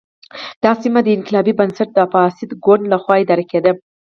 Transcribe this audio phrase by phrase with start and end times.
[0.63, 3.71] دا سیمه د انقلابي بنسټ د فاسد ګوند له خوا اداره کېده.